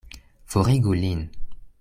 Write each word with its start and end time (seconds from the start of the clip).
Forigu 0.51 0.95
lin! 1.01 1.21